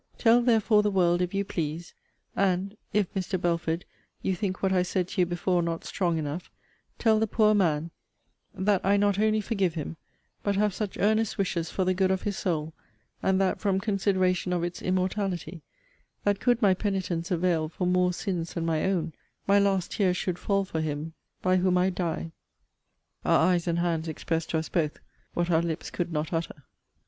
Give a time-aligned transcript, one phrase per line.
[0.17, 1.93] Tell, therefore, the world, if you please,
[2.35, 3.39] and (if, Mr.
[3.39, 3.85] Belford,
[4.23, 6.49] you think what I said to you before not strong enough,)
[6.97, 7.91] tell the poor man,
[8.55, 9.97] that I not only forgive him,
[10.41, 12.73] but have such earnest wishes for the good of his soul,
[13.21, 15.61] and that from consideration of its immortality,
[16.23, 19.13] that could my penitence avail for more sins than my own,
[19.45, 21.13] my last tear should fall for him
[21.43, 22.31] by whom I die!
[23.23, 24.97] Our eyes and hands expressed to us both
[25.35, 26.63] what our lips could not utter.